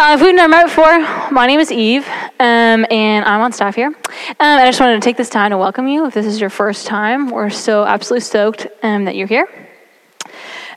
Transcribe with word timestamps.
Uh, 0.00 0.14
never 0.16 0.48
met 0.48 0.66
before, 0.66 1.00
my 1.32 1.48
name 1.48 1.58
is 1.58 1.72
Eve, 1.72 2.06
um, 2.38 2.86
and 2.88 3.24
I'm 3.24 3.40
on 3.40 3.50
staff 3.50 3.74
here. 3.74 3.88
Um, 3.88 3.96
I 4.38 4.64
just 4.64 4.78
wanted 4.78 4.94
to 4.94 5.00
take 5.00 5.16
this 5.16 5.28
time 5.28 5.50
to 5.50 5.58
welcome 5.58 5.88
you. 5.88 6.06
If 6.06 6.14
this 6.14 6.24
is 6.24 6.40
your 6.40 6.50
first 6.50 6.86
time, 6.86 7.30
we're 7.30 7.50
so 7.50 7.84
absolutely 7.84 8.20
stoked 8.20 8.68
um, 8.84 9.06
that 9.06 9.16
you're 9.16 9.26
here. 9.26 9.48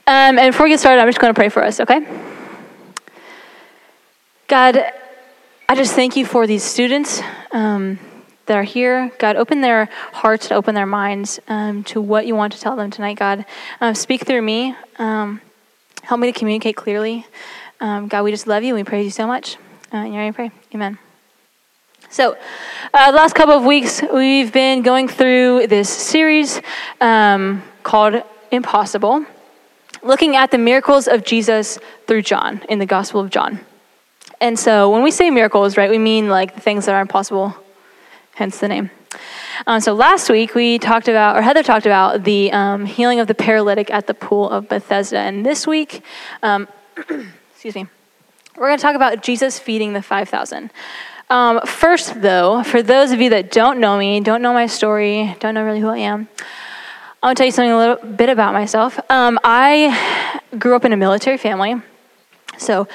Um, 0.08 0.40
and 0.40 0.52
before 0.52 0.64
we 0.64 0.70
get 0.70 0.80
started, 0.80 1.00
I'm 1.00 1.06
just 1.06 1.20
going 1.20 1.32
to 1.32 1.38
pray 1.38 1.50
for 1.50 1.62
us, 1.62 1.78
okay? 1.78 2.04
God, 4.48 4.84
I 5.68 5.76
just 5.76 5.94
thank 5.94 6.16
you 6.16 6.26
for 6.26 6.48
these 6.48 6.64
students 6.64 7.22
um, 7.52 8.00
that 8.46 8.56
are 8.56 8.64
here. 8.64 9.12
God, 9.20 9.36
open 9.36 9.60
their 9.60 9.84
hearts, 10.14 10.46
and 10.46 10.54
open 10.54 10.74
their 10.74 10.84
minds 10.84 11.38
um, 11.46 11.84
to 11.84 12.00
what 12.00 12.26
you 12.26 12.34
want 12.34 12.54
to 12.54 12.60
tell 12.60 12.74
them 12.74 12.90
tonight, 12.90 13.18
God. 13.18 13.46
Uh, 13.80 13.94
speak 13.94 14.26
through 14.26 14.42
me. 14.42 14.74
help 14.96 16.18
me 16.18 16.32
to 16.32 16.36
communicate 16.36 16.74
clearly. 16.74 17.24
Um, 17.82 18.06
God, 18.06 18.22
we 18.22 18.30
just 18.30 18.46
love 18.46 18.62
you 18.62 18.76
we 18.76 18.84
praise 18.84 19.04
you 19.04 19.10
so 19.10 19.26
much. 19.26 19.56
Uh, 19.92 19.96
and 19.96 20.14
you're 20.14 20.22
ready 20.22 20.30
to 20.30 20.34
pray? 20.36 20.50
Amen. 20.72 20.98
So, 22.10 22.36
uh, 22.94 23.10
the 23.10 23.16
last 23.16 23.34
couple 23.34 23.56
of 23.56 23.64
weeks, 23.64 24.00
we've 24.14 24.52
been 24.52 24.82
going 24.82 25.08
through 25.08 25.66
this 25.66 25.90
series 25.90 26.60
um, 27.00 27.60
called 27.82 28.22
Impossible, 28.52 29.26
looking 30.00 30.36
at 30.36 30.52
the 30.52 30.58
miracles 30.58 31.08
of 31.08 31.24
Jesus 31.24 31.80
through 32.06 32.22
John 32.22 32.62
in 32.68 32.78
the 32.78 32.86
Gospel 32.86 33.20
of 33.20 33.30
John. 33.30 33.58
And 34.40 34.56
so, 34.56 34.88
when 34.88 35.02
we 35.02 35.10
say 35.10 35.28
miracles, 35.30 35.76
right, 35.76 35.90
we 35.90 35.98
mean 35.98 36.28
like 36.28 36.54
the 36.54 36.60
things 36.60 36.86
that 36.86 36.94
are 36.94 37.00
impossible, 37.00 37.56
hence 38.34 38.58
the 38.58 38.68
name. 38.68 38.92
Um, 39.66 39.80
so 39.80 39.92
last 39.92 40.30
week 40.30 40.54
we 40.54 40.78
talked 40.78 41.08
about, 41.08 41.36
or 41.36 41.42
Heather 41.42 41.64
talked 41.64 41.86
about, 41.86 42.22
the 42.22 42.52
um, 42.52 42.86
healing 42.86 43.18
of 43.18 43.26
the 43.26 43.34
paralytic 43.34 43.90
at 43.90 44.06
the 44.06 44.14
pool 44.14 44.48
of 44.48 44.68
Bethesda. 44.68 45.18
And 45.18 45.44
this 45.44 45.66
week, 45.66 46.04
um, 46.44 46.68
Excuse 47.64 47.76
me. 47.76 47.88
We're 48.56 48.66
going 48.66 48.78
to 48.78 48.82
talk 48.82 48.96
about 48.96 49.22
Jesus 49.22 49.60
feeding 49.60 49.92
the 49.92 50.02
5,000. 50.02 50.72
Um, 51.30 51.60
first, 51.60 52.20
though, 52.20 52.64
for 52.64 52.82
those 52.82 53.12
of 53.12 53.20
you 53.20 53.30
that 53.30 53.52
don't 53.52 53.78
know 53.78 53.96
me, 53.96 54.18
don't 54.18 54.42
know 54.42 54.52
my 54.52 54.66
story, 54.66 55.36
don't 55.38 55.54
know 55.54 55.62
really 55.62 55.78
who 55.78 55.86
I 55.86 55.98
am, 55.98 56.26
I 57.22 57.28
want 57.28 57.36
to 57.36 57.40
tell 57.40 57.46
you 57.46 57.52
something 57.52 57.70
a 57.70 57.78
little 57.78 58.04
bit 58.04 58.30
about 58.30 58.52
myself. 58.52 58.98
Um, 59.08 59.38
I 59.44 60.40
grew 60.58 60.74
up 60.74 60.84
in 60.84 60.92
a 60.92 60.96
military 60.96 61.36
family. 61.36 61.80
So, 62.58 62.88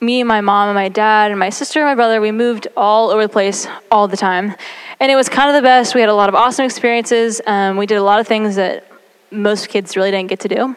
me, 0.00 0.22
my 0.22 0.40
mom, 0.40 0.70
and 0.70 0.76
my 0.76 0.88
dad, 0.88 1.30
and 1.30 1.38
my 1.38 1.50
sister, 1.50 1.80
and 1.80 1.86
my 1.86 1.94
brother, 1.94 2.18
we 2.22 2.32
moved 2.32 2.68
all 2.74 3.10
over 3.10 3.20
the 3.20 3.28
place 3.28 3.66
all 3.90 4.08
the 4.08 4.16
time. 4.16 4.54
And 4.98 5.12
it 5.12 5.14
was 5.14 5.28
kind 5.28 5.50
of 5.50 5.56
the 5.56 5.60
best. 5.62 5.94
We 5.94 6.00
had 6.00 6.08
a 6.08 6.14
lot 6.14 6.30
of 6.30 6.34
awesome 6.34 6.64
experiences. 6.64 7.42
Um, 7.46 7.76
we 7.76 7.84
did 7.84 7.98
a 7.98 8.02
lot 8.02 8.18
of 8.18 8.26
things 8.26 8.56
that 8.56 8.90
most 9.30 9.68
kids 9.68 9.94
really 9.94 10.10
didn't 10.10 10.30
get 10.30 10.40
to 10.40 10.48
do. 10.48 10.74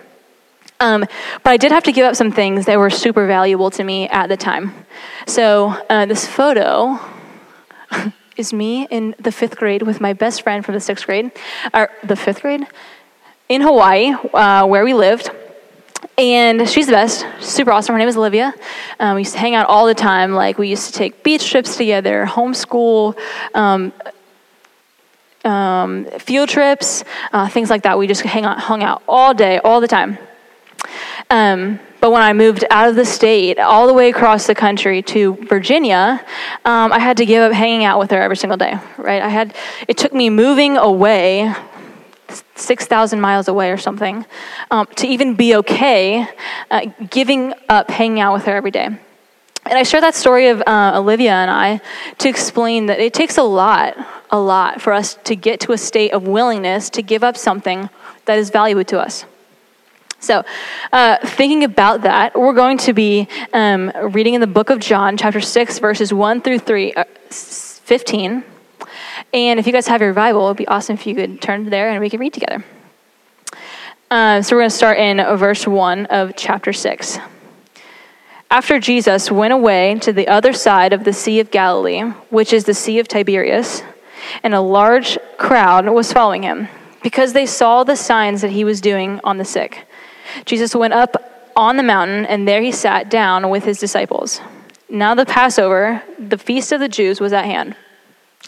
Um, 0.81 1.01
but 1.43 1.51
I 1.51 1.57
did 1.57 1.73
have 1.73 1.83
to 1.83 1.91
give 1.91 2.05
up 2.05 2.15
some 2.15 2.31
things 2.31 2.65
that 2.67 2.79
were 2.79 2.89
super 2.89 3.27
valuable 3.27 3.69
to 3.71 3.83
me 3.83 4.07
at 4.07 4.27
the 4.27 4.37
time. 4.37 4.85
So 5.27 5.75
uh, 5.89 6.05
this 6.05 6.25
photo 6.25 6.97
is 8.37 8.53
me 8.53 8.87
in 8.89 9.13
the 9.19 9.31
fifth 9.31 9.57
grade 9.57 9.81
with 9.81 9.99
my 9.99 10.13
best 10.13 10.41
friend 10.41 10.63
from 10.63 10.75
the 10.75 10.79
sixth 10.79 11.05
grade, 11.05 11.31
or 11.73 11.89
the 12.03 12.15
fifth 12.15 12.41
grade, 12.41 12.65
in 13.49 13.59
Hawaii, 13.61 14.13
uh, 14.33 14.65
where 14.67 14.85
we 14.85 14.93
lived. 14.93 15.29
And 16.17 16.69
she's 16.69 16.85
the 16.85 16.93
best, 16.93 17.25
super 17.41 17.71
awesome. 17.71 17.93
Her 17.93 17.99
name 17.99 18.07
is 18.07 18.15
Olivia. 18.15 18.53
Um, 19.01 19.15
we 19.15 19.21
used 19.21 19.33
to 19.33 19.39
hang 19.39 19.55
out 19.55 19.67
all 19.67 19.85
the 19.85 19.93
time. 19.93 20.31
Like 20.31 20.57
we 20.57 20.69
used 20.69 20.87
to 20.87 20.93
take 20.93 21.23
beach 21.23 21.49
trips 21.49 21.75
together, 21.75 22.25
homeschool, 22.25 23.17
um, 23.53 23.91
um, 25.43 26.05
field 26.19 26.47
trips, 26.47 27.03
uh, 27.33 27.49
things 27.49 27.69
like 27.69 27.83
that. 27.83 27.97
We 27.97 28.07
just 28.07 28.21
hang 28.21 28.45
out, 28.45 28.59
hung 28.59 28.81
out 28.81 29.03
all 29.09 29.33
day, 29.33 29.59
all 29.59 29.81
the 29.81 29.87
time. 29.87 30.17
Um, 31.29 31.79
but 32.01 32.11
when 32.11 32.21
I 32.21 32.33
moved 32.33 32.65
out 32.71 32.89
of 32.89 32.95
the 32.95 33.05
state, 33.05 33.59
all 33.59 33.85
the 33.85 33.93
way 33.93 34.09
across 34.09 34.47
the 34.47 34.55
country 34.55 35.01
to 35.03 35.35
Virginia, 35.47 36.25
um, 36.65 36.91
I 36.91 36.99
had 36.99 37.17
to 37.17 37.25
give 37.25 37.43
up 37.43 37.51
hanging 37.51 37.83
out 37.83 37.99
with 37.99 38.09
her 38.11 38.21
every 38.21 38.37
single 38.37 38.57
day. 38.57 38.79
Right? 38.97 39.21
I 39.21 39.29
had. 39.29 39.55
It 39.87 39.97
took 39.97 40.13
me 40.13 40.29
moving 40.29 40.77
away, 40.77 41.53
six 42.55 42.85
thousand 42.85 43.21
miles 43.21 43.47
away 43.47 43.71
or 43.71 43.77
something, 43.77 44.25
um, 44.71 44.87
to 44.95 45.07
even 45.07 45.35
be 45.35 45.55
okay, 45.57 46.27
uh, 46.71 46.87
giving 47.09 47.53
up 47.67 47.91
hanging 47.91 48.21
out 48.21 48.33
with 48.33 48.45
her 48.45 48.55
every 48.55 48.71
day. 48.71 48.85
And 48.85 49.77
I 49.77 49.83
share 49.83 50.01
that 50.01 50.15
story 50.15 50.47
of 50.47 50.63
uh, 50.65 50.93
Olivia 50.95 51.33
and 51.33 51.51
I 51.51 51.81
to 52.19 52.29
explain 52.29 52.87
that 52.87 52.99
it 52.99 53.13
takes 53.13 53.37
a 53.37 53.43
lot, 53.43 53.95
a 54.31 54.39
lot 54.39 54.81
for 54.81 54.93
us 54.93 55.15
to 55.25 55.35
get 55.35 55.59
to 55.61 55.73
a 55.73 55.77
state 55.77 56.11
of 56.11 56.27
willingness 56.27 56.89
to 56.91 57.03
give 57.03 57.23
up 57.23 57.37
something 57.37 57.89
that 58.25 58.39
is 58.39 58.49
valuable 58.49 58.85
to 58.85 58.99
us. 58.99 59.25
So, 60.21 60.43
uh, 60.91 61.17
thinking 61.23 61.63
about 61.63 62.01
that, 62.01 62.37
we're 62.37 62.53
going 62.53 62.77
to 62.79 62.91
be 62.91 63.29
um, 63.53 63.89
reading 64.11 64.33
in 64.33 64.41
the 64.41 64.47
book 64.47 64.69
of 64.69 64.79
John, 64.79 65.15
chapter 65.15 65.39
6, 65.39 65.79
verses 65.79 66.13
1 66.13 66.41
through 66.41 66.59
3, 66.59 66.93
uh, 66.93 67.05
15. 67.29 68.43
And 69.33 69.59
if 69.59 69.65
you 69.65 69.71
guys 69.71 69.87
have 69.87 70.01
your 70.01 70.13
Bible, 70.13 70.45
it 70.45 70.49
would 70.49 70.57
be 70.57 70.67
awesome 70.67 70.95
if 70.95 71.07
you 71.07 71.15
could 71.15 71.41
turn 71.41 71.69
there 71.69 71.89
and 71.89 72.01
we 72.01 72.09
could 72.09 72.19
read 72.19 72.33
together. 72.33 72.65
Uh, 74.11 74.41
so, 74.41 74.57
we're 74.57 74.63
going 74.63 74.69
to 74.69 74.75
start 74.75 74.97
in 74.97 75.17
verse 75.37 75.65
1 75.65 76.07
of 76.07 76.33
chapter 76.35 76.73
6. 76.73 77.19
After 78.51 78.77
Jesus 78.77 79.31
went 79.31 79.53
away 79.53 79.97
to 80.01 80.11
the 80.11 80.27
other 80.27 80.51
side 80.51 80.91
of 80.91 81.05
the 81.05 81.13
Sea 81.13 81.39
of 81.39 81.49
Galilee, 81.49 82.01
which 82.29 82.51
is 82.51 82.65
the 82.65 82.73
Sea 82.73 82.99
of 82.99 83.07
Tiberias, 83.07 83.83
and 84.43 84.53
a 84.53 84.59
large 84.59 85.17
crowd 85.37 85.87
was 85.87 86.11
following 86.11 86.43
him, 86.43 86.67
because 87.01 87.31
they 87.31 87.45
saw 87.45 87.85
the 87.85 87.95
signs 87.95 88.41
that 88.41 88.51
he 88.51 88.65
was 88.65 88.81
doing 88.81 89.21
on 89.23 89.37
the 89.37 89.45
sick. 89.45 89.85
Jesus 90.45 90.75
went 90.75 90.93
up 90.93 91.51
on 91.55 91.77
the 91.77 91.83
mountain, 91.83 92.25
and 92.25 92.47
there 92.47 92.61
he 92.61 92.71
sat 92.71 93.09
down 93.09 93.49
with 93.49 93.65
his 93.65 93.79
disciples. 93.79 94.39
Now, 94.89 95.13
the 95.13 95.25
Passover, 95.25 96.01
the 96.17 96.37
feast 96.37 96.71
of 96.71 96.79
the 96.79 96.89
Jews, 96.89 97.19
was 97.19 97.33
at 97.33 97.45
hand. 97.45 97.75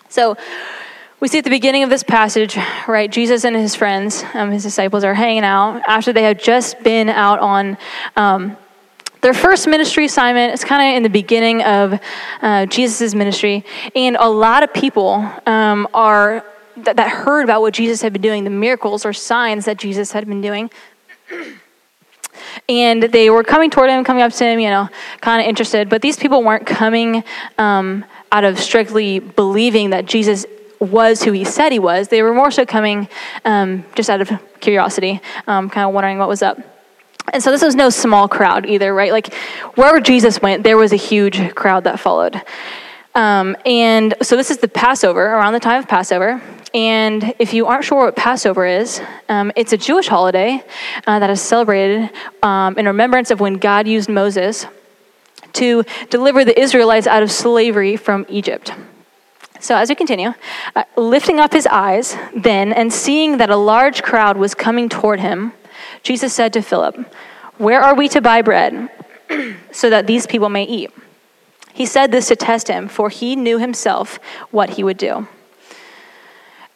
So, 0.09 0.37
we 1.19 1.27
see 1.27 1.37
at 1.37 1.43
the 1.43 1.51
beginning 1.51 1.83
of 1.83 1.91
this 1.91 2.01
passage, 2.01 2.57
right, 2.87 3.11
Jesus 3.11 3.43
and 3.43 3.55
his 3.55 3.75
friends, 3.75 4.23
um, 4.33 4.49
his 4.49 4.63
disciples, 4.63 5.03
are 5.03 5.13
hanging 5.13 5.43
out 5.43 5.83
after 5.87 6.11
they 6.11 6.23
have 6.23 6.41
just 6.41 6.81
been 6.83 7.09
out 7.09 7.39
on 7.39 7.77
um, 8.15 8.57
their 9.21 9.35
first 9.35 9.67
ministry 9.67 10.05
assignment. 10.05 10.53
It's 10.53 10.63
kind 10.63 10.81
of 10.81 10.97
in 10.97 11.03
the 11.03 11.09
beginning 11.09 11.61
of 11.61 11.99
uh, 12.41 12.65
Jesus' 12.65 13.13
ministry. 13.13 13.63
And 13.95 14.17
a 14.19 14.27
lot 14.27 14.63
of 14.63 14.73
people 14.73 15.23
um, 15.45 15.87
are 15.93 16.43
that, 16.77 16.97
that 16.97 17.09
heard 17.09 17.43
about 17.43 17.61
what 17.61 17.75
Jesus 17.75 18.01
had 18.01 18.13
been 18.13 18.21
doing, 18.23 18.43
the 18.43 18.49
miracles 18.49 19.05
or 19.05 19.13
signs 19.13 19.65
that 19.65 19.77
Jesus 19.77 20.13
had 20.13 20.27
been 20.27 20.41
doing. 20.41 20.71
And 22.69 23.03
they 23.03 23.29
were 23.29 23.43
coming 23.43 23.69
toward 23.69 23.89
him, 23.89 24.03
coming 24.03 24.23
up 24.23 24.31
to 24.33 24.43
him, 24.43 24.59
you 24.59 24.69
know, 24.69 24.89
kind 25.21 25.41
of 25.41 25.47
interested. 25.47 25.89
But 25.89 26.01
these 26.01 26.17
people 26.17 26.43
weren't 26.43 26.65
coming 26.65 27.23
um, 27.57 28.05
out 28.31 28.43
of 28.43 28.59
strictly 28.59 29.19
believing 29.19 29.91
that 29.91 30.05
Jesus 30.05 30.45
was 30.79 31.23
who 31.23 31.31
he 31.31 31.43
said 31.43 31.71
he 31.71 31.79
was. 31.79 32.07
They 32.07 32.23
were 32.23 32.33
more 32.33 32.51
so 32.51 32.65
coming 32.65 33.07
um, 33.45 33.85
just 33.95 34.09
out 34.09 34.21
of 34.21 34.31
curiosity, 34.59 35.21
um, 35.47 35.69
kind 35.69 35.87
of 35.87 35.93
wondering 35.93 36.17
what 36.17 36.27
was 36.27 36.41
up. 36.41 36.57
And 37.33 37.41
so 37.41 37.51
this 37.51 37.61
was 37.61 37.75
no 37.75 37.89
small 37.89 38.27
crowd 38.27 38.65
either, 38.65 38.93
right? 38.93 39.11
Like 39.11 39.33
wherever 39.75 39.99
Jesus 39.99 40.41
went, 40.41 40.63
there 40.63 40.77
was 40.77 40.91
a 40.91 40.97
huge 40.97 41.53
crowd 41.55 41.83
that 41.83 41.99
followed. 41.99 42.41
Um, 43.13 43.55
and 43.65 44.15
so 44.21 44.35
this 44.35 44.49
is 44.49 44.57
the 44.57 44.67
Passover, 44.67 45.25
around 45.25 45.53
the 45.53 45.59
time 45.59 45.79
of 45.79 45.87
Passover. 45.87 46.41
And 46.73 47.33
if 47.37 47.53
you 47.53 47.65
aren't 47.65 47.83
sure 47.83 48.05
what 48.05 48.15
Passover 48.15 48.65
is, 48.65 49.01
um, 49.27 49.51
it's 49.55 49.73
a 49.73 49.77
Jewish 49.77 50.07
holiday 50.07 50.63
uh, 51.05 51.19
that 51.19 51.29
is 51.29 51.41
celebrated 51.41 52.09
um, 52.41 52.77
in 52.77 52.85
remembrance 52.85 53.29
of 53.29 53.41
when 53.41 53.55
God 53.55 53.87
used 53.87 54.09
Moses 54.09 54.65
to 55.53 55.83
deliver 56.09 56.45
the 56.45 56.57
Israelites 56.57 57.07
out 57.07 57.23
of 57.23 57.31
slavery 57.31 57.97
from 57.97 58.25
Egypt. 58.29 58.71
So, 59.59 59.75
as 59.75 59.89
we 59.89 59.95
continue, 59.95 60.33
uh, 60.75 60.83
lifting 60.95 61.39
up 61.39 61.53
his 61.53 61.67
eyes 61.67 62.17
then 62.35 62.73
and 62.73 62.91
seeing 62.91 63.37
that 63.37 63.49
a 63.49 63.57
large 63.57 64.01
crowd 64.01 64.37
was 64.37 64.55
coming 64.55 64.89
toward 64.89 65.19
him, 65.19 65.53
Jesus 66.03 66.33
said 66.33 66.53
to 66.53 66.61
Philip, 66.61 66.97
Where 67.57 67.81
are 67.81 67.93
we 67.93 68.07
to 68.09 68.21
buy 68.21 68.41
bread 68.41 68.89
so 69.71 69.89
that 69.89 70.07
these 70.07 70.25
people 70.25 70.49
may 70.49 70.63
eat? 70.63 70.89
He 71.73 71.85
said 71.85 72.11
this 72.11 72.27
to 72.29 72.35
test 72.35 72.69
him, 72.69 72.87
for 72.87 73.09
he 73.09 73.35
knew 73.35 73.59
himself 73.59 74.19
what 74.49 74.71
he 74.71 74.83
would 74.83 74.97
do. 74.97 75.27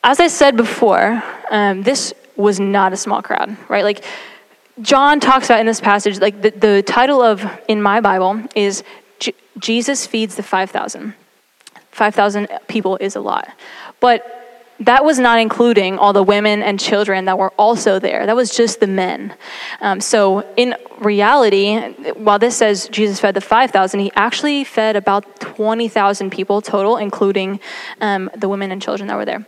As 0.07 0.19
I 0.19 0.27
said 0.27 0.55
before, 0.55 1.23
um, 1.49 1.81
this 1.81 2.13
was 2.35 2.59
not 2.59 2.93
a 2.93 2.95
small 2.95 3.23
crowd, 3.23 3.57
right? 3.67 3.83
Like, 3.83 4.05
John 4.79 5.19
talks 5.19 5.47
about 5.47 5.61
in 5.61 5.65
this 5.65 5.81
passage, 5.81 6.19
like 6.19 6.43
the, 6.43 6.51
the 6.51 6.83
title 6.83 7.23
of 7.23 7.43
in 7.67 7.81
my 7.81 8.01
Bible 8.01 8.39
is 8.53 8.83
J- 9.17 9.33
Jesus 9.57 10.05
feeds 10.05 10.35
the 10.35 10.43
5,000. 10.43 11.15
5,000 11.89 12.47
people 12.67 12.97
is 12.97 13.15
a 13.15 13.19
lot. 13.19 13.49
But 13.99 14.75
that 14.79 15.03
was 15.03 15.17
not 15.17 15.39
including 15.39 15.97
all 15.97 16.13
the 16.13 16.21
women 16.21 16.61
and 16.61 16.79
children 16.79 17.25
that 17.25 17.39
were 17.39 17.51
also 17.57 17.97
there. 17.97 18.27
That 18.27 18.35
was 18.35 18.55
just 18.55 18.81
the 18.81 18.87
men. 18.87 19.33
Um, 19.81 20.01
so, 20.01 20.45
in 20.55 20.75
reality, 20.99 21.79
while 22.13 22.37
this 22.37 22.57
says 22.57 22.87
Jesus 22.89 23.19
fed 23.19 23.33
the 23.33 23.41
5,000, 23.41 23.99
he 23.99 24.11
actually 24.15 24.65
fed 24.65 24.95
about 24.95 25.39
20,000 25.39 26.29
people 26.29 26.61
total, 26.61 26.97
including 26.97 27.59
um, 28.01 28.29
the 28.35 28.47
women 28.47 28.71
and 28.71 28.79
children 28.79 29.07
that 29.07 29.17
were 29.17 29.25
there. 29.25 29.47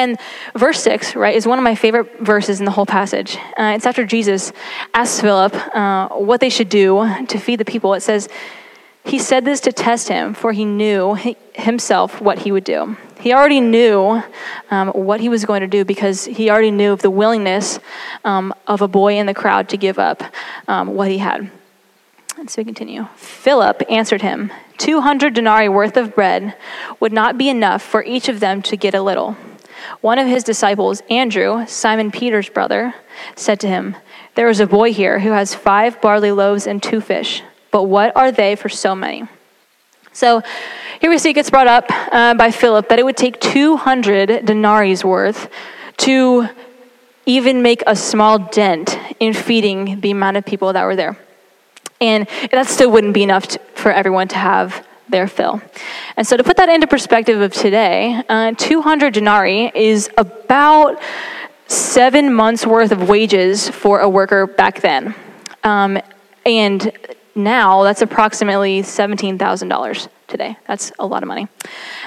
And 0.00 0.18
verse 0.56 0.82
6, 0.82 1.14
right, 1.14 1.36
is 1.36 1.46
one 1.46 1.58
of 1.58 1.62
my 1.62 1.74
favorite 1.74 2.20
verses 2.20 2.58
in 2.58 2.64
the 2.64 2.70
whole 2.70 2.86
passage. 2.86 3.36
Uh, 3.58 3.74
it's 3.76 3.84
after 3.84 4.06
Jesus 4.06 4.50
asks 4.94 5.20
Philip 5.20 5.54
uh, 5.76 6.08
what 6.08 6.40
they 6.40 6.48
should 6.48 6.70
do 6.70 7.06
to 7.26 7.38
feed 7.38 7.60
the 7.60 7.66
people. 7.66 7.92
It 7.92 8.00
says, 8.00 8.26
He 9.04 9.18
said 9.18 9.44
this 9.44 9.60
to 9.60 9.72
test 9.72 10.08
him, 10.08 10.32
for 10.32 10.52
he 10.52 10.64
knew 10.64 11.18
himself 11.52 12.18
what 12.18 12.38
he 12.38 12.50
would 12.50 12.64
do. 12.64 12.96
He 13.20 13.34
already 13.34 13.60
knew 13.60 14.22
um, 14.70 14.88
what 14.88 15.20
he 15.20 15.28
was 15.28 15.44
going 15.44 15.60
to 15.60 15.66
do 15.66 15.84
because 15.84 16.24
he 16.24 16.48
already 16.48 16.70
knew 16.70 16.92
of 16.92 17.02
the 17.02 17.10
willingness 17.10 17.78
um, 18.24 18.54
of 18.66 18.80
a 18.80 18.88
boy 18.88 19.18
in 19.18 19.26
the 19.26 19.34
crowd 19.34 19.68
to 19.68 19.76
give 19.76 19.98
up 19.98 20.22
um, 20.66 20.94
what 20.94 21.10
he 21.10 21.18
had. 21.18 21.50
And 22.38 22.48
so 22.48 22.62
we 22.62 22.64
continue. 22.64 23.06
Philip 23.16 23.82
answered 23.90 24.22
him 24.22 24.50
200 24.78 25.34
denarii 25.34 25.68
worth 25.68 25.98
of 25.98 26.14
bread 26.14 26.56
would 27.00 27.12
not 27.12 27.36
be 27.36 27.50
enough 27.50 27.82
for 27.82 28.02
each 28.02 28.30
of 28.30 28.40
them 28.40 28.62
to 28.62 28.78
get 28.78 28.94
a 28.94 29.02
little. 29.02 29.36
One 30.00 30.18
of 30.18 30.26
his 30.26 30.44
disciples, 30.44 31.02
Andrew, 31.10 31.66
Simon 31.66 32.10
Peter's 32.10 32.48
brother, 32.48 32.94
said 33.34 33.60
to 33.60 33.68
him, 33.68 33.96
There 34.34 34.48
is 34.48 34.60
a 34.60 34.66
boy 34.66 34.92
here 34.92 35.20
who 35.20 35.30
has 35.30 35.54
five 35.54 36.00
barley 36.00 36.32
loaves 36.32 36.66
and 36.66 36.82
two 36.82 37.00
fish, 37.00 37.42
but 37.70 37.84
what 37.84 38.16
are 38.16 38.32
they 38.32 38.56
for 38.56 38.68
so 38.68 38.94
many? 38.94 39.28
So 40.12 40.42
here 41.00 41.10
we 41.10 41.18
see 41.18 41.30
it 41.30 41.34
gets 41.34 41.50
brought 41.50 41.68
up 41.68 41.86
uh, 41.88 42.34
by 42.34 42.50
Philip 42.50 42.88
that 42.88 42.98
it 42.98 43.04
would 43.04 43.16
take 43.16 43.40
200 43.40 44.44
denarii's 44.44 45.04
worth 45.04 45.48
to 45.98 46.48
even 47.26 47.62
make 47.62 47.82
a 47.86 47.94
small 47.94 48.38
dent 48.38 48.98
in 49.20 49.32
feeding 49.32 50.00
the 50.00 50.10
amount 50.10 50.36
of 50.36 50.44
people 50.44 50.72
that 50.72 50.84
were 50.84 50.96
there. 50.96 51.16
And 52.00 52.26
that 52.50 52.66
still 52.66 52.90
wouldn't 52.90 53.14
be 53.14 53.22
enough 53.22 53.48
to, 53.48 53.58
for 53.74 53.92
everyone 53.92 54.28
to 54.28 54.36
have 54.36 54.86
their 55.10 55.26
fill. 55.26 55.60
And 56.16 56.26
so, 56.26 56.36
to 56.36 56.44
put 56.44 56.56
that 56.56 56.68
into 56.68 56.86
perspective 56.86 57.40
of 57.40 57.52
today, 57.52 58.22
uh, 58.28 58.52
200 58.56 59.14
denarii 59.14 59.70
is 59.74 60.10
about 60.16 61.00
seven 61.66 62.32
months 62.32 62.66
worth 62.66 62.92
of 62.92 63.08
wages 63.08 63.68
for 63.68 64.00
a 64.00 64.08
worker 64.08 64.46
back 64.46 64.80
then. 64.80 65.14
Um, 65.62 65.98
and 66.44 66.92
now 67.34 67.82
that's 67.82 68.02
approximately 68.02 68.82
$17,000 68.82 70.08
today. 70.26 70.56
That's 70.66 70.90
a 70.98 71.06
lot 71.06 71.22
of 71.22 71.28
money. 71.28 71.48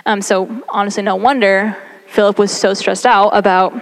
Um, 0.05 0.21
so, 0.21 0.63
honestly, 0.69 1.03
no 1.03 1.15
wonder 1.15 1.77
Philip 2.07 2.37
was 2.37 2.51
so 2.51 2.73
stressed 2.73 3.05
out 3.05 3.29
about 3.29 3.73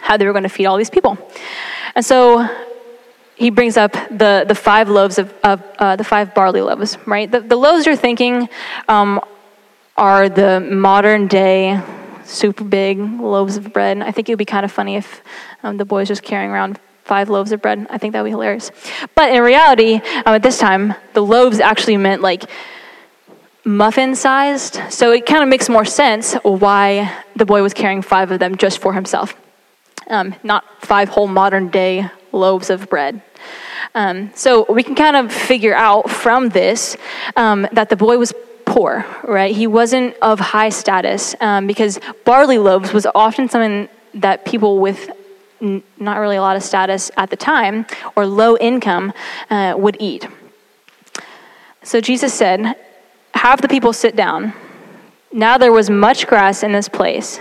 how 0.00 0.16
they 0.16 0.26
were 0.26 0.32
going 0.32 0.42
to 0.42 0.48
feed 0.48 0.66
all 0.66 0.76
these 0.76 0.90
people. 0.90 1.18
And 1.94 2.04
so 2.04 2.48
he 3.42 3.50
brings 3.50 3.76
up 3.76 3.92
the, 3.92 4.44
the 4.46 4.54
five 4.54 4.88
loaves 4.88 5.18
of, 5.18 5.34
of 5.42 5.60
uh, 5.80 5.96
the 5.96 6.04
five 6.04 6.32
barley 6.32 6.60
loaves, 6.60 6.96
right? 7.06 7.28
The, 7.28 7.40
the 7.40 7.56
loaves 7.56 7.86
you're 7.86 7.96
thinking 7.96 8.48
um, 8.86 9.20
are 9.96 10.28
the 10.28 10.60
modern 10.60 11.26
day 11.26 11.82
super 12.24 12.62
big 12.62 13.00
loaves 13.00 13.56
of 13.56 13.72
bread. 13.72 14.00
I 14.00 14.12
think 14.12 14.28
it 14.28 14.32
would 14.32 14.38
be 14.38 14.44
kind 14.44 14.64
of 14.64 14.70
funny 14.70 14.94
if 14.94 15.22
um, 15.64 15.76
the 15.76 15.84
boys 15.84 16.06
just 16.06 16.22
carrying 16.22 16.52
around 16.52 16.78
five 17.02 17.28
loaves 17.28 17.50
of 17.50 17.60
bread. 17.60 17.84
I 17.90 17.98
think 17.98 18.12
that 18.12 18.20
would 18.22 18.28
be 18.28 18.30
hilarious. 18.30 18.70
But 19.16 19.32
in 19.32 19.42
reality, 19.42 19.96
um, 19.96 20.34
at 20.36 20.44
this 20.44 20.58
time, 20.60 20.94
the 21.14 21.22
loaves 21.22 21.58
actually 21.58 21.96
meant 21.96 22.22
like 22.22 22.44
muffin 23.64 24.14
sized. 24.14 24.78
So 24.90 25.10
it 25.10 25.26
kind 25.26 25.42
of 25.42 25.48
makes 25.48 25.68
more 25.68 25.84
sense 25.84 26.34
why 26.44 27.12
the 27.34 27.44
boy 27.44 27.60
was 27.60 27.74
carrying 27.74 28.02
five 28.02 28.30
of 28.30 28.38
them 28.38 28.56
just 28.56 28.78
for 28.78 28.92
himself, 28.92 29.34
um, 30.06 30.36
not 30.44 30.64
five 30.80 31.08
whole 31.08 31.26
modern 31.26 31.70
day 31.70 32.08
loaves 32.32 32.70
of 32.70 32.88
bread. 32.88 33.22
Um, 33.94 34.30
so 34.34 34.64
we 34.72 34.82
can 34.82 34.94
kind 34.94 35.16
of 35.16 35.32
figure 35.32 35.74
out 35.74 36.10
from 36.10 36.48
this 36.48 36.96
um, 37.36 37.66
that 37.72 37.88
the 37.88 37.96
boy 37.96 38.18
was 38.18 38.32
poor, 38.64 39.04
right? 39.24 39.54
He 39.54 39.66
wasn't 39.66 40.16
of 40.22 40.40
high 40.40 40.70
status 40.70 41.34
um, 41.40 41.66
because 41.66 42.00
barley 42.24 42.58
loaves 42.58 42.92
was 42.92 43.06
often 43.14 43.48
something 43.48 43.88
that 44.14 44.44
people 44.44 44.78
with 44.78 45.10
n- 45.60 45.82
not 45.98 46.18
really 46.18 46.36
a 46.36 46.40
lot 46.40 46.56
of 46.56 46.62
status 46.62 47.10
at 47.16 47.30
the 47.30 47.36
time 47.36 47.86
or 48.16 48.26
low 48.26 48.56
income 48.56 49.12
uh, 49.50 49.74
would 49.76 49.96
eat. 50.00 50.26
So 51.82 52.00
Jesus 52.00 52.32
said, 52.32 52.76
Have 53.34 53.60
the 53.60 53.68
people 53.68 53.92
sit 53.92 54.16
down. 54.16 54.54
Now 55.32 55.58
there 55.58 55.72
was 55.72 55.90
much 55.90 56.26
grass 56.26 56.62
in 56.62 56.72
this 56.72 56.88
place. 56.88 57.40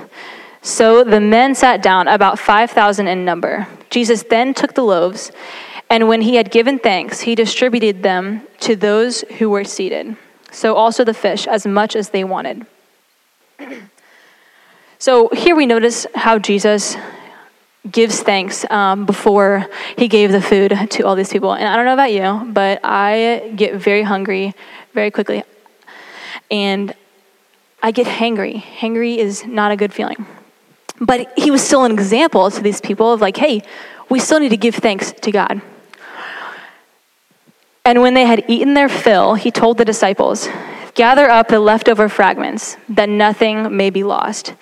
So 0.61 1.03
the 1.03 1.19
men 1.19 1.55
sat 1.55 1.81
down, 1.81 2.07
about 2.07 2.37
5,000 2.37 3.07
in 3.07 3.25
number. 3.25 3.67
Jesus 3.89 4.23
then 4.23 4.53
took 4.53 4.75
the 4.75 4.83
loaves, 4.83 5.31
and 5.89 6.07
when 6.07 6.21
he 6.21 6.35
had 6.35 6.51
given 6.51 6.77
thanks, 6.77 7.21
he 7.21 7.35
distributed 7.35 8.03
them 8.03 8.47
to 8.61 8.75
those 8.75 9.21
who 9.39 9.49
were 9.49 9.63
seated. 9.63 10.15
So 10.51 10.75
also 10.75 11.03
the 11.03 11.13
fish, 11.13 11.47
as 11.47 11.65
much 11.65 11.95
as 11.95 12.09
they 12.09 12.23
wanted. 12.23 12.65
So 15.01 15.29
here 15.29 15.55
we 15.55 15.65
notice 15.65 16.05
how 16.13 16.37
Jesus 16.37 16.95
gives 17.89 18.21
thanks 18.21 18.69
um, 18.69 19.07
before 19.07 19.65
he 19.97 20.07
gave 20.07 20.31
the 20.31 20.43
food 20.43 20.77
to 20.91 21.03
all 21.07 21.15
these 21.15 21.29
people. 21.31 21.53
And 21.53 21.67
I 21.67 21.75
don't 21.75 21.85
know 21.85 21.93
about 21.93 22.13
you, 22.13 22.53
but 22.53 22.81
I 22.83 23.51
get 23.55 23.73
very 23.73 24.03
hungry 24.03 24.53
very 24.93 25.09
quickly. 25.09 25.43
And 26.51 26.93
I 27.81 27.89
get 27.89 28.05
hangry. 28.05 28.61
Hangry 28.61 29.17
is 29.17 29.43
not 29.43 29.71
a 29.71 29.75
good 29.75 29.91
feeling. 29.91 30.27
But 30.99 31.37
he 31.37 31.51
was 31.51 31.61
still 31.61 31.83
an 31.83 31.91
example 31.91 32.51
to 32.51 32.61
these 32.61 32.81
people 32.81 33.13
of 33.13 33.21
like, 33.21 33.37
hey, 33.37 33.63
we 34.09 34.19
still 34.19 34.39
need 34.39 34.49
to 34.49 34.57
give 34.57 34.75
thanks 34.75 35.11
to 35.11 35.31
God. 35.31 35.61
And 37.83 38.01
when 38.01 38.13
they 38.13 38.25
had 38.25 38.43
eaten 38.47 38.73
their 38.73 38.89
fill, 38.89 39.35
he 39.35 39.51
told 39.51 39.77
the 39.77 39.85
disciples, 39.85 40.47
Gather 40.93 41.29
up 41.29 41.47
the 41.47 41.59
leftover 41.59 42.09
fragments, 42.09 42.77
that 42.89 43.09
nothing 43.09 43.75
may 43.75 43.89
be 43.89 44.03
lost. 44.03 44.53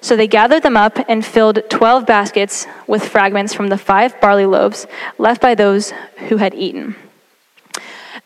So 0.00 0.16
they 0.16 0.26
gathered 0.26 0.62
them 0.62 0.76
up 0.76 0.98
and 1.08 1.24
filled 1.24 1.68
12 1.68 2.06
baskets 2.06 2.66
with 2.86 3.06
fragments 3.06 3.52
from 3.54 3.68
the 3.68 3.78
five 3.78 4.20
barley 4.20 4.46
loaves 4.46 4.86
left 5.18 5.40
by 5.40 5.54
those 5.54 5.92
who 6.28 6.38
had 6.38 6.54
eaten. 6.54 6.96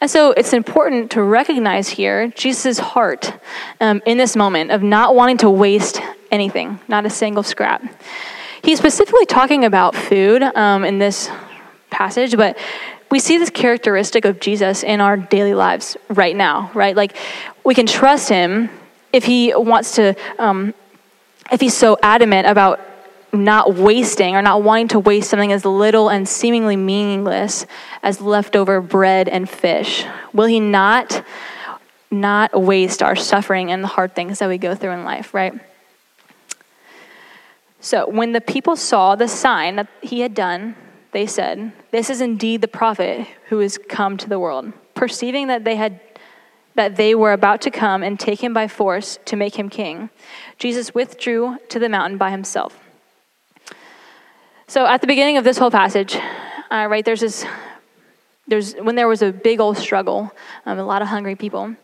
And 0.01 0.11
so 0.11 0.33
it's 0.33 0.53
important 0.53 1.11
to 1.13 1.23
recognize 1.23 1.89
here 1.89 2.29
Jesus' 2.29 2.79
heart 2.79 3.33
um, 3.81 4.03
in 4.07 4.19
this 4.19 4.37
moment 4.37 4.71
of 4.71 4.83
not 4.83 5.15
wanting 5.15 5.39
to 5.39 5.51
waste 5.51 6.01
anything, 6.31 6.81
not 6.89 7.07
a 7.07 7.11
single 7.11 7.43
scrap. 7.43 7.83
He's 8.63 8.79
specifically 8.79 9.27
talking 9.27 9.65
about 9.65 9.95
food 9.95 10.43
um, 10.43 10.85
in 10.85 10.99
this 10.99 11.31
passage, 11.91 12.37
but 12.37 12.59
we 13.11 13.21
see 13.21 13.39
this 13.39 13.51
characteristic 13.51 14.25
of 14.25 14.41
Jesus 14.41 14.83
in 14.83 15.01
our 15.01 15.17
daily 15.17 15.55
lives 15.55 15.97
right 16.09 16.35
now, 16.35 16.71
right? 16.75 16.97
Like 16.97 17.17
we 17.65 17.75
can 17.75 17.87
trust 17.87 18.29
him 18.29 18.69
if 19.13 19.25
he 19.25 19.55
wants 19.55 19.97
to, 19.97 20.15
um, 20.39 20.75
if 21.53 21.61
he's 21.61 21.77
so 21.77 21.97
adamant 22.03 22.49
about 22.49 22.81
not 23.33 23.75
wasting 23.75 24.35
or 24.35 24.43
not 24.43 24.63
wanting 24.63 24.89
to 24.89 24.99
waste 24.99 25.31
something 25.31 25.53
as 25.53 25.65
little 25.65 26.09
and 26.09 26.29
seemingly 26.29 26.77
meaningless 26.77 27.67
as 28.03 28.21
leftover 28.21 28.81
bread 28.81 29.29
and 29.29 29.49
fish. 29.49 30.05
Will 30.33 30.47
he 30.47 30.61
not 30.61 31.25
not 32.11 32.61
waste 32.61 33.03
our 33.03 33.17
suffering 33.17 33.73
and 33.73 33.83
the 33.83 33.89
hard 33.89 34.15
things 34.15 34.39
that 34.39 34.49
we 34.49 34.59
go 34.59 34.75
through 34.75 34.93
in 34.93 35.05
life, 35.05 35.35
right? 35.35 35.55
So 37.87 38.09
when 38.09 38.33
the 38.33 38.41
people 38.41 38.75
saw 38.75 39.15
the 39.15 39.29
sign 39.29 39.77
that 39.77 39.87
he 40.03 40.19
had 40.19 40.35
done, 40.35 40.75
they 41.13 41.25
said, 41.25 41.71
This 41.93 42.11
is 42.11 42.21
indeed 42.21 42.61
the 42.61 42.67
prophet 42.67 43.29
who 43.49 43.61
has 43.61 43.79
come 43.79 44.17
to 44.17 44.29
the 44.29 44.41
world. 44.41 44.73
Perceiving 44.95 45.47
that 45.47 45.63
they 45.63 45.77
had 45.77 46.01
that 46.75 46.97
they 46.97 47.15
were 47.15 47.33
about 47.33 47.61
to 47.61 47.71
come 47.71 48.03
and 48.03 48.19
take 48.19 48.43
him 48.43 48.53
by 48.53 48.67
force 48.67 49.21
to 49.27 49.37
make 49.37 49.55
him 49.55 49.69
king, 49.69 50.11
Jesus 50.59 50.97
withdrew 50.97 51.59
to 51.69 51.79
the 51.79 51.89
mountain 51.89 52.19
by 52.19 52.33
himself. 52.33 52.77
So 54.67 54.85
at 54.85 55.01
the 55.01 55.07
beginning 55.07 55.37
of 55.37 55.45
this 55.45 55.57
whole 55.57 55.71
passage, 55.71 56.17
uh, 56.73 56.89
right, 56.91 57.05
there's 57.05 57.21
this 57.21 57.47
there's 58.49 58.75
when 58.75 58.97
there 58.97 59.07
was 59.07 59.23
a 59.23 59.31
big 59.31 59.61
old 59.61 59.79
struggle, 59.79 60.33
um, 60.67 60.81
a 60.81 60.85
lot 60.85 61.03
of 61.03 61.09
hungry 61.09 61.37
people. 61.37 61.77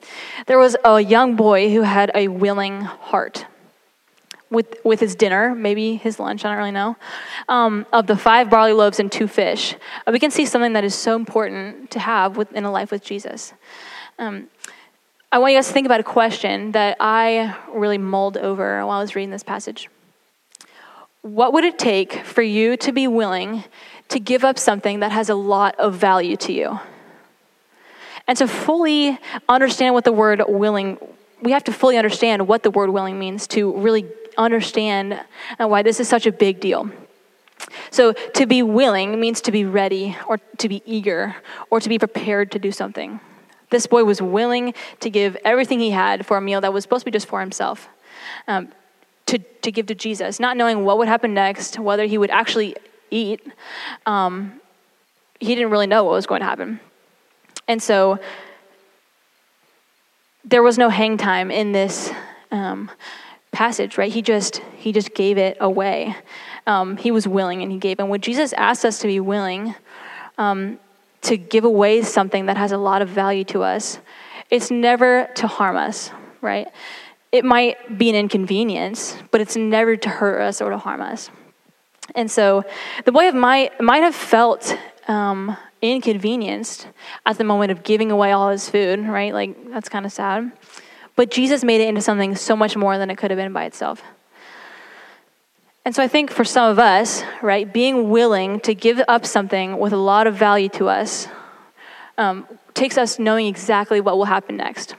There 0.48 0.58
was 0.58 0.74
a 0.84 0.98
young 0.98 1.36
boy 1.36 1.72
who 1.72 1.82
had 1.82 2.10
a 2.12 2.26
willing 2.26 2.80
heart 2.80 3.46
with, 4.52 4.76
with 4.84 5.00
his 5.00 5.14
dinner, 5.14 5.54
maybe 5.54 5.96
his 5.96 6.20
lunch, 6.20 6.44
I 6.44 6.50
don't 6.50 6.58
really 6.58 6.70
know, 6.70 6.96
um, 7.48 7.86
of 7.92 8.06
the 8.06 8.16
five 8.16 8.50
barley 8.50 8.74
loaves 8.74 9.00
and 9.00 9.10
two 9.10 9.26
fish, 9.26 9.74
uh, 10.06 10.12
we 10.12 10.18
can 10.18 10.30
see 10.30 10.44
something 10.44 10.74
that 10.74 10.84
is 10.84 10.94
so 10.94 11.16
important 11.16 11.90
to 11.92 11.98
have 11.98 12.38
in 12.52 12.64
a 12.64 12.70
life 12.70 12.90
with 12.90 13.02
Jesus. 13.02 13.54
Um, 14.18 14.48
I 15.32 15.38
want 15.38 15.54
you 15.54 15.58
guys 15.58 15.68
to 15.68 15.72
think 15.72 15.86
about 15.86 16.00
a 16.00 16.04
question 16.04 16.72
that 16.72 16.98
I 17.00 17.56
really 17.72 17.96
mulled 17.96 18.36
over 18.36 18.84
while 18.84 18.98
I 18.98 19.00
was 19.00 19.16
reading 19.16 19.30
this 19.30 19.42
passage. 19.42 19.88
What 21.22 21.54
would 21.54 21.64
it 21.64 21.78
take 21.78 22.12
for 22.12 22.42
you 22.42 22.76
to 22.76 22.92
be 22.92 23.08
willing 23.08 23.64
to 24.08 24.20
give 24.20 24.44
up 24.44 24.58
something 24.58 25.00
that 25.00 25.12
has 25.12 25.30
a 25.30 25.34
lot 25.34 25.74
of 25.78 25.94
value 25.94 26.36
to 26.36 26.52
you? 26.52 26.80
And 28.28 28.36
to 28.38 28.46
fully 28.46 29.18
understand 29.48 29.94
what 29.94 30.04
the 30.04 30.12
word 30.12 30.42
willing, 30.46 30.98
we 31.40 31.52
have 31.52 31.64
to 31.64 31.72
fully 31.72 31.96
understand 31.96 32.46
what 32.46 32.62
the 32.62 32.70
word 32.70 32.90
willing 32.90 33.18
means 33.18 33.46
to 33.48 33.72
really 33.78 34.04
understand 34.36 35.20
uh, 35.60 35.68
why 35.68 35.82
this 35.82 36.00
is 36.00 36.08
such 36.08 36.26
a 36.26 36.32
big 36.32 36.60
deal. 36.60 36.90
So, 37.90 38.12
to 38.12 38.46
be 38.46 38.62
willing 38.62 39.20
means 39.20 39.40
to 39.42 39.52
be 39.52 39.64
ready 39.64 40.16
or 40.26 40.38
to 40.58 40.68
be 40.68 40.82
eager 40.84 41.36
or 41.70 41.80
to 41.80 41.88
be 41.88 41.98
prepared 41.98 42.50
to 42.52 42.58
do 42.58 42.72
something. 42.72 43.20
This 43.70 43.86
boy 43.86 44.04
was 44.04 44.20
willing 44.20 44.74
to 45.00 45.10
give 45.10 45.36
everything 45.44 45.80
he 45.80 45.90
had 45.90 46.26
for 46.26 46.36
a 46.36 46.40
meal 46.40 46.60
that 46.60 46.72
was 46.72 46.84
supposed 46.84 47.02
to 47.02 47.04
be 47.06 47.10
just 47.10 47.26
for 47.26 47.40
himself, 47.40 47.88
um, 48.48 48.68
to, 49.26 49.38
to 49.38 49.72
give 49.72 49.86
to 49.86 49.94
Jesus, 49.94 50.40
not 50.40 50.56
knowing 50.56 50.84
what 50.84 50.98
would 50.98 51.08
happen 51.08 51.32
next, 51.32 51.78
whether 51.78 52.04
he 52.04 52.18
would 52.18 52.30
actually 52.30 52.76
eat. 53.10 53.40
Um, 54.04 54.60
he 55.40 55.54
didn't 55.54 55.70
really 55.70 55.86
know 55.86 56.04
what 56.04 56.12
was 56.12 56.26
going 56.26 56.40
to 56.40 56.46
happen. 56.46 56.80
And 57.68 57.82
so, 57.82 58.18
there 60.44 60.62
was 60.62 60.76
no 60.76 60.88
hang 60.88 61.16
time 61.16 61.50
in 61.50 61.72
this 61.72 62.10
um, 62.50 62.90
passage, 63.52 63.98
right? 63.98 64.12
He 64.12 64.22
just 64.22 64.56
he 64.76 64.92
just 64.92 65.14
gave 65.14 65.38
it 65.38 65.56
away. 65.60 66.16
Um, 66.66 66.96
he 66.96 67.10
was 67.10 67.28
willing 67.28 67.62
and 67.62 67.70
he 67.70 67.78
gave. 67.78 68.00
And 68.00 68.08
when 68.08 68.20
Jesus 68.20 68.52
asked 68.54 68.84
us 68.84 68.98
to 69.00 69.06
be 69.06 69.20
willing 69.20 69.74
um, 70.38 70.78
to 71.22 71.36
give 71.36 71.64
away 71.64 72.02
something 72.02 72.46
that 72.46 72.56
has 72.56 72.72
a 72.72 72.78
lot 72.78 73.02
of 73.02 73.08
value 73.08 73.44
to 73.44 73.62
us, 73.62 73.98
it's 74.50 74.70
never 74.70 75.28
to 75.36 75.46
harm 75.46 75.76
us, 75.76 76.10
right? 76.40 76.68
It 77.30 77.44
might 77.44 77.98
be 77.98 78.10
an 78.10 78.16
inconvenience, 78.16 79.16
but 79.30 79.40
it's 79.40 79.56
never 79.56 79.96
to 79.96 80.08
hurt 80.08 80.40
us 80.40 80.60
or 80.60 80.70
to 80.70 80.78
harm 80.78 81.00
us. 81.00 81.30
And 82.14 82.30
so 82.30 82.64
the 83.04 83.12
boy 83.12 83.28
of 83.28 83.34
might 83.34 83.80
might 83.80 84.02
have 84.02 84.14
felt 84.14 84.76
um, 85.08 85.56
inconvenienced 85.80 86.86
at 87.26 87.38
the 87.38 87.44
moment 87.44 87.72
of 87.72 87.82
giving 87.82 88.10
away 88.10 88.32
all 88.32 88.50
his 88.50 88.68
food, 88.68 89.00
right? 89.00 89.32
Like 89.32 89.70
that's 89.70 89.88
kind 89.88 90.06
of 90.06 90.12
sad. 90.12 90.52
But 91.16 91.30
Jesus 91.30 91.62
made 91.62 91.80
it 91.80 91.88
into 91.88 92.00
something 92.00 92.34
so 92.36 92.56
much 92.56 92.76
more 92.76 92.98
than 92.98 93.10
it 93.10 93.16
could 93.16 93.30
have 93.30 93.38
been 93.38 93.52
by 93.52 93.64
itself. 93.64 94.02
And 95.84 95.94
so 95.94 96.02
I 96.02 96.08
think 96.08 96.30
for 96.30 96.44
some 96.44 96.70
of 96.70 96.78
us, 96.78 97.22
right, 97.42 97.70
being 97.70 98.10
willing 98.10 98.60
to 98.60 98.74
give 98.74 99.02
up 99.08 99.26
something 99.26 99.78
with 99.78 99.92
a 99.92 99.96
lot 99.96 100.26
of 100.26 100.36
value 100.36 100.68
to 100.70 100.88
us 100.88 101.26
um, 102.18 102.46
takes 102.74 102.96
us 102.96 103.18
knowing 103.18 103.46
exactly 103.46 104.00
what 104.00 104.16
will 104.16 104.24
happen 104.24 104.56
next. 104.56 104.94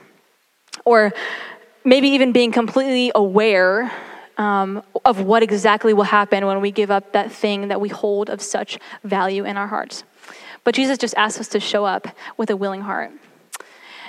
Or 0.84 1.12
maybe 1.84 2.08
even 2.08 2.32
being 2.32 2.52
completely 2.52 3.12
aware 3.14 3.90
um, 4.36 4.82
of 5.04 5.20
what 5.20 5.42
exactly 5.42 5.94
will 5.94 6.04
happen 6.04 6.46
when 6.46 6.60
we 6.60 6.70
give 6.70 6.90
up 6.90 7.12
that 7.12 7.32
thing 7.32 7.68
that 7.68 7.80
we 7.80 7.88
hold 7.88 8.28
of 8.28 8.42
such 8.42 8.78
value 9.04 9.44
in 9.44 9.56
our 9.56 9.68
hearts. 9.68 10.04
But 10.64 10.74
Jesus 10.74 10.98
just 10.98 11.14
asks 11.16 11.40
us 11.40 11.48
to 11.48 11.60
show 11.60 11.84
up 11.84 12.08
with 12.36 12.50
a 12.50 12.56
willing 12.56 12.82
heart. 12.82 13.12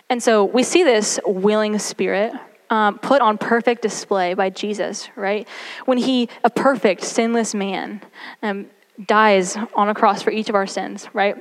And 0.10 0.22
so 0.22 0.46
we 0.46 0.64
see 0.64 0.84
this 0.84 1.20
willing 1.26 1.80
spirit 1.80 2.34
um, 2.70 3.00
put 3.00 3.22
on 3.22 3.38
perfect 3.38 3.82
display 3.82 4.34
by 4.34 4.50
Jesus, 4.50 5.10
right? 5.16 5.48
When 5.86 5.98
he, 5.98 6.30
a 6.44 6.50
perfect, 6.50 7.04
sinless 7.04 7.54
man, 7.54 8.02
um, 8.42 8.68
dies 9.04 9.58
on 9.76 9.90
a 9.90 9.94
cross 9.94 10.22
for 10.22 10.32
each 10.32 10.50
of 10.50 10.56
our 10.56 10.68
sins, 10.68 11.08
right? 11.14 11.36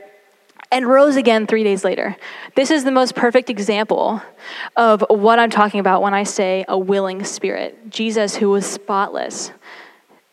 And 0.70 0.86
rose 0.86 1.16
again 1.16 1.46
three 1.46 1.62
days 1.62 1.84
later. 1.84 2.16
This 2.56 2.70
is 2.70 2.84
the 2.84 2.90
most 2.90 3.14
perfect 3.14 3.48
example 3.48 4.20
of 4.76 5.04
what 5.08 5.38
I'm 5.38 5.50
talking 5.50 5.80
about 5.80 6.02
when 6.02 6.14
I 6.14 6.24
say 6.24 6.64
a 6.68 6.78
willing 6.78 7.24
spirit. 7.24 7.90
Jesus, 7.90 8.36
who 8.36 8.50
was 8.50 8.66
spotless, 8.66 9.52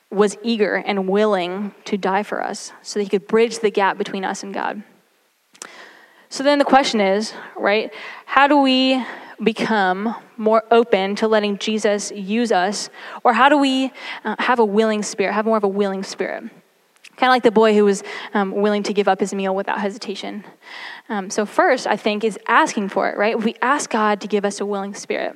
was 0.09 0.37
eager 0.41 0.75
and 0.75 1.07
willing 1.07 1.73
to 1.85 1.97
die 1.97 2.23
for 2.23 2.43
us 2.43 2.73
so 2.81 2.99
that 2.99 3.03
he 3.03 3.09
could 3.09 3.27
bridge 3.27 3.59
the 3.59 3.69
gap 3.69 3.97
between 3.97 4.25
us 4.25 4.43
and 4.43 4.53
God. 4.53 4.83
So 6.31 6.43
then 6.43 6.59
the 6.59 6.65
question 6.65 7.01
is, 7.01 7.33
right, 7.57 7.93
how 8.25 8.47
do 8.47 8.57
we 8.61 9.05
become 9.43 10.15
more 10.37 10.63
open 10.71 11.17
to 11.17 11.27
letting 11.27 11.57
Jesus 11.57 12.09
use 12.09 12.53
us? 12.53 12.89
Or 13.25 13.33
how 13.33 13.49
do 13.49 13.57
we 13.57 13.91
uh, 14.23 14.37
have 14.39 14.59
a 14.59 14.63
willing 14.63 15.03
spirit, 15.03 15.33
have 15.33 15.45
more 15.45 15.57
of 15.57 15.65
a 15.65 15.67
willing 15.67 16.03
spirit? 16.03 16.43
Kind 17.17 17.29
of 17.29 17.31
like 17.31 17.43
the 17.43 17.51
boy 17.51 17.75
who 17.75 17.83
was 17.83 18.01
um, 18.33 18.53
willing 18.53 18.81
to 18.83 18.93
give 18.93 19.09
up 19.09 19.19
his 19.19 19.33
meal 19.33 19.53
without 19.53 19.81
hesitation. 19.81 20.45
Um, 21.09 21.29
so, 21.29 21.45
first, 21.45 21.85
I 21.85 21.97
think, 21.97 22.23
is 22.23 22.39
asking 22.47 22.89
for 22.89 23.09
it, 23.09 23.17
right? 23.17 23.37
We 23.37 23.55
ask 23.61 23.89
God 23.89 24.21
to 24.21 24.27
give 24.27 24.45
us 24.45 24.61
a 24.61 24.65
willing 24.65 24.93
spirit. 24.93 25.35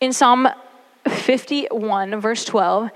In 0.00 0.12
Psalm 0.12 0.48
51, 1.08 2.20
verse 2.20 2.44
12, 2.44 2.90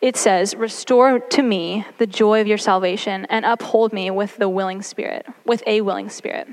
it 0.00 0.16
says, 0.16 0.54
Restore 0.54 1.18
to 1.18 1.42
me 1.42 1.86
the 1.98 2.06
joy 2.06 2.40
of 2.40 2.46
your 2.46 2.58
salvation 2.58 3.26
and 3.30 3.44
uphold 3.44 3.92
me 3.92 4.10
with 4.10 4.36
the 4.36 4.48
willing 4.48 4.82
spirit, 4.82 5.26
with 5.44 5.62
a 5.66 5.80
willing 5.80 6.10
spirit. 6.10 6.48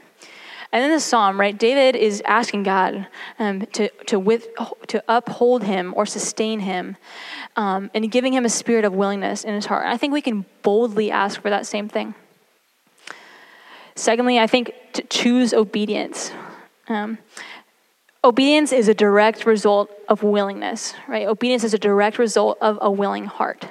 And 0.72 0.84
in 0.84 0.90
the 0.90 1.00
psalm, 1.00 1.40
right, 1.40 1.56
David 1.56 1.96
is 1.96 2.24
asking 2.26 2.64
God 2.64 3.08
um, 3.38 3.66
to, 3.74 3.90
to, 4.08 4.18
with, 4.18 4.48
to 4.88 5.04
uphold 5.08 5.64
him 5.64 5.94
or 5.96 6.06
sustain 6.06 6.62
him 6.62 6.98
um, 7.56 7.92
and 7.94 8.12
giving 8.12 8.34
him 8.34 8.46
a 8.46 8.50
spirit 8.50 8.84
of 8.84 8.94
willingness 8.94 9.44
in 9.44 9.54
his 9.54 9.68
heart. 9.68 9.86
I 9.86 9.98
think 9.98 10.14
we 10.14 10.22
can 10.22 10.46
boldly 10.64 11.12
ask 11.12 11.42
for 11.42 11.50
that 11.50 11.68
same 11.68 11.90
thing. 11.90 12.16
Secondly, 13.96 14.40
I 14.40 14.48
think 14.48 14.74
to 14.94 15.04
choose 15.04 15.54
obedience. 15.54 16.32
Um, 16.88 17.20
Obedience 18.26 18.72
is 18.72 18.88
a 18.88 18.94
direct 18.94 19.46
result 19.46 19.92
of 20.08 20.24
willingness, 20.24 20.94
right? 21.08 21.28
Obedience 21.28 21.64
is 21.64 21.74
a 21.74 21.78
direct 21.78 22.18
result 22.18 22.58
of 22.62 22.78
a 22.82 22.92
willing 22.92 23.26
heart. 23.26 23.68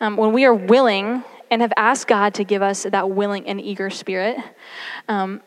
Um, 0.00 0.16
when 0.16 0.32
we 0.32 0.44
are 0.44 0.54
willing 0.54 1.24
and 1.50 1.62
have 1.62 1.72
asked 1.76 2.06
God 2.06 2.34
to 2.34 2.44
give 2.44 2.62
us 2.62 2.84
that 2.84 3.10
willing 3.10 3.46
and 3.46 3.60
eager 3.60 3.90
spirit, 3.90 4.38
um, 5.08 5.40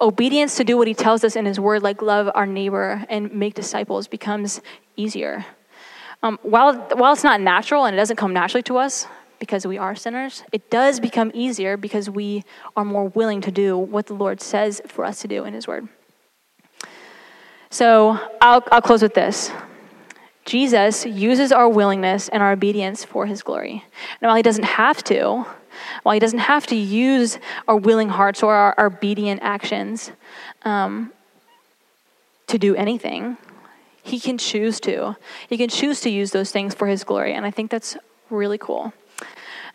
obedience 0.00 0.56
to 0.56 0.64
do 0.64 0.76
what 0.76 0.88
He 0.88 0.94
tells 0.94 1.24
us 1.24 1.36
in 1.36 1.46
His 1.46 1.60
Word, 1.60 1.82
like 1.82 2.02
love 2.02 2.30
our 2.34 2.46
neighbor 2.46 3.04
and 3.08 3.32
make 3.32 3.54
disciples, 3.54 4.08
becomes 4.08 4.60
easier. 4.96 5.44
Um, 6.22 6.38
while, 6.42 6.74
while 6.94 7.12
it's 7.12 7.24
not 7.24 7.40
natural 7.40 7.84
and 7.84 7.94
it 7.94 7.98
doesn't 7.98 8.16
come 8.16 8.32
naturally 8.32 8.62
to 8.64 8.78
us 8.78 9.06
because 9.38 9.66
we 9.66 9.76
are 9.76 9.94
sinners, 9.94 10.42
it 10.52 10.70
does 10.70 10.98
become 10.98 11.30
easier 11.34 11.76
because 11.76 12.08
we 12.08 12.44
are 12.76 12.84
more 12.84 13.08
willing 13.08 13.40
to 13.42 13.50
do 13.50 13.76
what 13.76 14.06
the 14.06 14.14
Lord 14.14 14.40
says 14.40 14.80
for 14.86 15.04
us 15.04 15.20
to 15.20 15.28
do 15.28 15.44
in 15.44 15.54
His 15.54 15.68
Word. 15.68 15.88
So 17.74 18.20
I'll, 18.40 18.62
I'll 18.70 18.80
close 18.80 19.02
with 19.02 19.14
this. 19.14 19.50
Jesus 20.44 21.04
uses 21.04 21.50
our 21.50 21.68
willingness 21.68 22.28
and 22.28 22.40
our 22.40 22.52
obedience 22.52 23.04
for 23.04 23.26
his 23.26 23.42
glory. 23.42 23.84
And 24.20 24.28
while 24.28 24.36
he 24.36 24.44
doesn't 24.44 24.62
have 24.62 25.02
to, 25.04 25.44
while 26.04 26.12
he 26.12 26.20
doesn't 26.20 26.38
have 26.38 26.68
to 26.68 26.76
use 26.76 27.40
our 27.66 27.74
willing 27.74 28.10
hearts 28.10 28.44
or 28.44 28.54
our, 28.54 28.76
our 28.78 28.86
obedient 28.86 29.42
actions 29.42 30.12
um, 30.62 31.12
to 32.46 32.58
do 32.58 32.76
anything, 32.76 33.38
he 34.04 34.20
can 34.20 34.38
choose 34.38 34.78
to. 34.78 35.16
He 35.48 35.56
can 35.56 35.68
choose 35.68 36.00
to 36.02 36.10
use 36.10 36.30
those 36.30 36.52
things 36.52 36.76
for 36.76 36.86
his 36.86 37.02
glory. 37.02 37.34
And 37.34 37.44
I 37.44 37.50
think 37.50 37.72
that's 37.72 37.96
really 38.30 38.58
cool. 38.58 38.92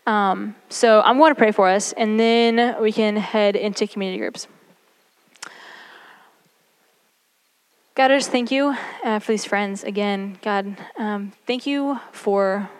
Um, 0.06 0.56
so 0.70 1.02
I'm 1.02 1.18
going 1.18 1.32
to 1.32 1.38
pray 1.38 1.52
for 1.52 1.68
us, 1.68 1.92
and 1.92 2.18
then 2.18 2.80
we 2.80 2.92
can 2.92 3.16
head 3.16 3.56
into 3.56 3.86
community 3.86 4.20
groups. 4.20 4.48
God, 8.00 8.10
I 8.12 8.16
just 8.16 8.30
thank 8.30 8.50
you 8.50 8.74
uh, 9.04 9.18
for 9.18 9.32
these 9.32 9.44
friends 9.44 9.84
again. 9.84 10.38
God, 10.40 10.74
um, 10.96 11.32
thank 11.46 11.66
you 11.66 12.00
for 12.12 12.70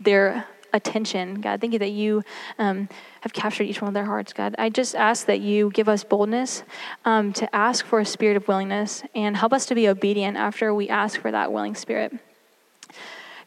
their 0.00 0.46
attention. 0.72 1.42
God, 1.42 1.60
thank 1.60 1.74
you 1.74 1.78
that 1.80 1.90
you 1.90 2.22
um, 2.58 2.88
have 3.20 3.34
captured 3.34 3.64
each 3.64 3.82
one 3.82 3.88
of 3.88 3.92
their 3.92 4.06
hearts. 4.06 4.32
God, 4.32 4.54
I 4.56 4.70
just 4.70 4.94
ask 4.94 5.26
that 5.26 5.42
you 5.42 5.68
give 5.74 5.86
us 5.86 6.02
boldness 6.02 6.62
um, 7.04 7.34
to 7.34 7.54
ask 7.54 7.84
for 7.84 8.00
a 8.00 8.06
spirit 8.06 8.38
of 8.38 8.48
willingness 8.48 9.02
and 9.14 9.36
help 9.36 9.52
us 9.52 9.66
to 9.66 9.74
be 9.74 9.86
obedient 9.86 10.38
after 10.38 10.72
we 10.72 10.88
ask 10.88 11.20
for 11.20 11.30
that 11.30 11.52
willing 11.52 11.74
spirit. 11.74 12.14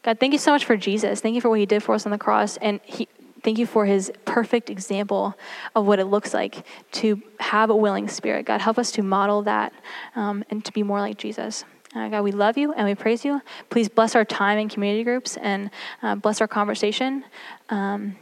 God, 0.04 0.20
thank 0.20 0.32
you 0.34 0.38
so 0.38 0.52
much 0.52 0.64
for 0.64 0.76
Jesus. 0.76 1.20
Thank 1.20 1.34
you 1.34 1.40
for 1.40 1.48
what 1.48 1.58
he 1.58 1.66
did 1.66 1.82
for 1.82 1.96
us 1.96 2.06
on 2.06 2.12
the 2.12 2.16
cross. 2.16 2.58
And 2.58 2.78
he, 2.84 3.08
Thank 3.46 3.60
you 3.60 3.66
for 3.66 3.86
his 3.86 4.10
perfect 4.24 4.70
example 4.70 5.38
of 5.76 5.86
what 5.86 6.00
it 6.00 6.06
looks 6.06 6.34
like 6.34 6.66
to 6.94 7.22
have 7.38 7.70
a 7.70 7.76
willing 7.76 8.08
spirit. 8.08 8.44
God, 8.44 8.60
help 8.60 8.76
us 8.76 8.90
to 8.90 9.04
model 9.04 9.42
that 9.42 9.72
um, 10.16 10.44
and 10.50 10.64
to 10.64 10.72
be 10.72 10.82
more 10.82 10.98
like 10.98 11.16
Jesus. 11.16 11.64
Uh, 11.94 12.08
God, 12.08 12.22
we 12.22 12.32
love 12.32 12.58
you 12.58 12.72
and 12.72 12.88
we 12.88 12.96
praise 12.96 13.24
you. 13.24 13.40
Please 13.70 13.88
bless 13.88 14.16
our 14.16 14.24
time 14.24 14.58
in 14.58 14.68
community 14.68 15.04
groups 15.04 15.36
and 15.36 15.70
uh, 16.02 16.16
bless 16.16 16.40
our 16.40 16.48
conversation. 16.48 17.24
Um, 17.68 18.16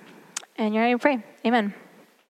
and 0.56 0.74
you're 0.74 0.82
ready 0.82 0.94
to 0.94 0.98
pray. 0.98 1.24
Amen. 1.46 1.72